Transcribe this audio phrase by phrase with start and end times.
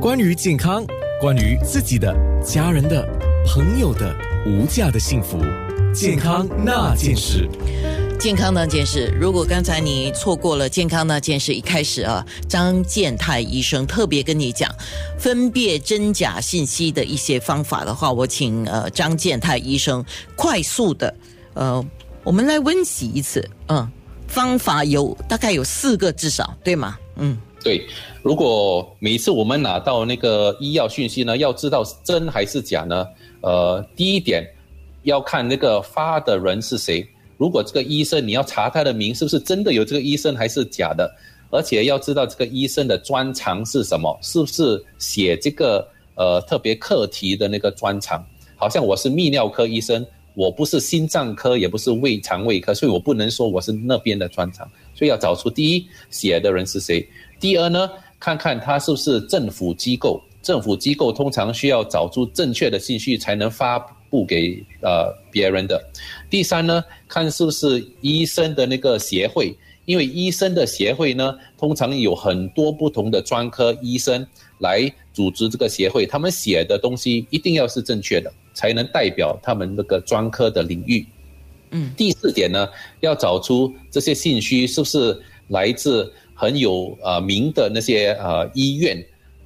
[0.00, 0.82] 关于健康，
[1.20, 3.06] 关于自己的、家人的、
[3.46, 5.38] 朋友的无价的幸福，
[5.92, 7.46] 健康那件事。
[8.18, 14.74] 健康那件事，如果刚才你错过了健康那件事，一开始啊，张建泰医生特别跟你讲
[15.18, 20.02] 分辨真假信息的一些方法的话，我请呃张建泰医生
[20.34, 21.14] 快速的
[21.52, 21.84] 呃，
[22.24, 23.86] 我们来温习一次，嗯，
[24.26, 26.96] 方法有大概有四个至少，对吗？
[27.16, 27.86] 嗯，对。
[28.22, 33.06] 如果每次我们拿到那个医药讯息呢，要知道是真还是假呢？
[33.40, 34.46] 呃，第一点
[35.04, 37.06] 要看那个发的人是谁。
[37.38, 41.10] 如果这个医生你要查他的名，是不是真的有这个医生还是假的？
[41.50, 48.24] 而且要知道这个医生的专长是什么，是不是写这个呃特别课题的那个专长？
[48.56, 54.70] 好像我是泌尿科医生，我不是心脏科，也不是胃肠胃科，所以我不能说我是那边的专长。
[54.94, 57.06] 所以要找出第一写的人是谁，
[57.38, 60.22] 第二呢，看看他是不是政府机构。
[60.42, 65.78] 政府机构通常需要找出正确的信息才能发布给呃别人的。
[66.30, 74.26] 第三呢，看是不是医生的那个协会，因为医生的协会呢，通常有很多不同的专科医生
[74.60, 81.06] 来组织这个协会，他们写的东西一定要是正确的，才能代表他们那个专科的领域。
[81.70, 82.68] 嗯，第四点呢，
[83.00, 89.02] 要找出这些信息是不是来自很有呃名的那些呃医院。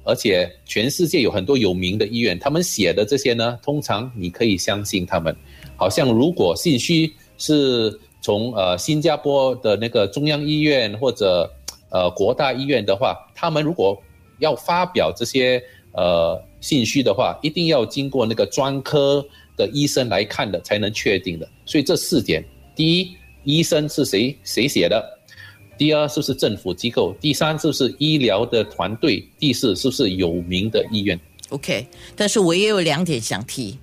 [0.07, 5.35] 而且全世界有很多有名的医院，他们写的这些呢，通常你可以相信他们。
[5.77, 11.49] 好像如果信息是从呃新加坡的那个中央医院或者
[11.89, 13.99] 呃国大医院的话，他们如果
[14.37, 15.63] 要发表这些
[15.95, 19.25] 呃信息的话，一定要经过那个专科
[19.57, 21.47] 的医生来看的，才能确定的。
[21.65, 22.43] 所以这四点：
[22.75, 25.03] 第一，医生是谁谁写的。
[25.77, 27.13] 第二是不是政府机构？
[27.19, 29.27] 第三是不是医疗的团队？
[29.37, 31.85] 第四是不是有名的医院？OK，
[32.15, 33.77] 但是我也有两点想提。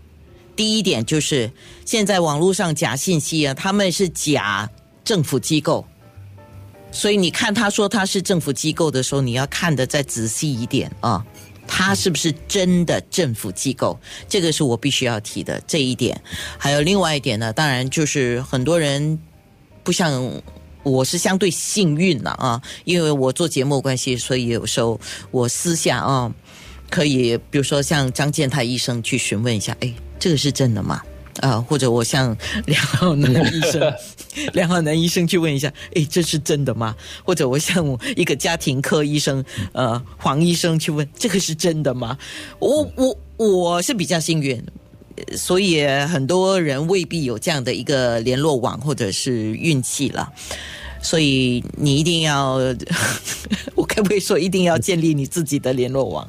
[0.57, 1.51] 第一点就是
[1.85, 4.71] 现在网络上假信息啊，他们是假
[5.05, 5.85] 政府机构，
[6.91, 11.23] 所以你看他说他是政府机构的时候，你要看的再仔细一点啊，
[11.75, 13.99] 他是不是真的政府机构？
[14.29, 16.21] 这个是我必须要提的这一点。
[16.59, 19.19] 还有另外一点呢，当然就是很多人
[19.83, 20.43] 不像。
[20.85, 25.01] 我是相对幸运了啊，因为我做节目关系，所以有时候
[25.31, 26.35] 我私下啊，
[26.91, 31.01] 可以比如说像张建泰医生去询问一下，哎，这个是真的吗？
[31.41, 33.95] 啊，或者我向梁浩南医生，
[34.53, 36.95] 梁浩南医生去问一下，哎，这是真的吗？
[37.25, 42.19] 或者我向我一个家庭科医生，呃，黄医生去问，这个是真的吗？
[42.59, 44.63] 我我我是比较幸运。
[45.37, 50.33] 所以很多人未必有这样的一个联络网或者是运气了，
[51.03, 52.55] 所以你一定要，
[53.77, 56.27] 我该不可以说一定要建立你自己的联络网？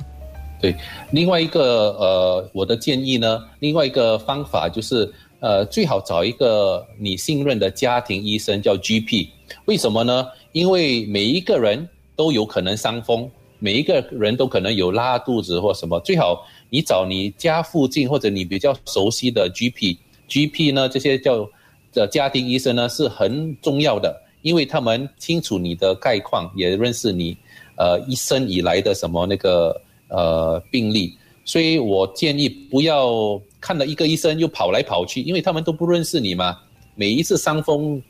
[0.63, 0.74] 对，
[1.12, 9.28] 另外一个呃，我的建议呢，另外一个方法就是呃，最好找一个你信任的家庭医生，叫 GP。
[9.66, 10.25] 为什么呢？
[10.53, 11.85] 因为每一个人
[12.16, 13.29] 都有可能伤风，
[13.59, 16.47] 每一个人都可能有拉肚子或什么，最好。
[16.69, 21.45] 你找你家附近或者你比较熟悉的 GP，GP 呢这些叫
[21.91, 27.35] 的家庭医生呢是很重要的，因为他们清楚你的概况，也认识你
[27.75, 29.78] 呃一生以来的什么那个
[30.13, 36.57] 呃病例，所以我建议不要看了一个医生又跑来跑去，因为他们都不认识你嘛。
[36.96, 38.01] 每一次伤风，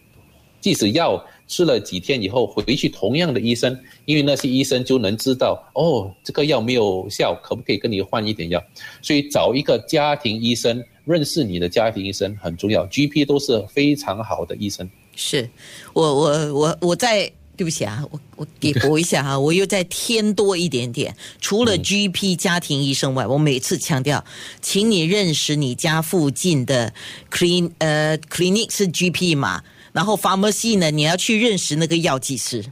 [0.61, 1.23] 即使药。
[1.45, 8.63] 吃了几天以后回去，同样的医生，因为那些医生就能知道哦，这个药没有效，可不可以跟你换一点药？
[9.01, 12.87] 所以找一个家庭医生，认识你的家庭医生很重要。
[12.87, 14.89] GP 都是非常好的医生。
[15.15, 15.47] 是，
[15.91, 21.15] 我我我我在对不起啊，我我给补一下哈， 我又再添多一点点。
[21.39, 24.23] 除了 GP 家庭医生外，我每次强调，
[24.61, 26.91] 请你认识你家附近的
[27.31, 29.61] clin 呃 clinic 是 GP 嘛？
[29.91, 32.65] 然后 pharmacy 呢，你要去认识那个药剂师，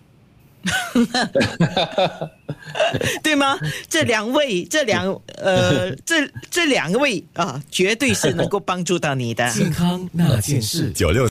[3.21, 3.59] 对吗？
[3.87, 5.05] 这两位，这两
[5.35, 10.91] 呃， 这这两位啊，绝对是能够帮助到你的健康那件事。
[10.91, 11.29] 九六。